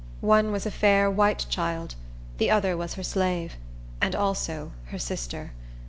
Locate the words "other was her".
2.49-3.03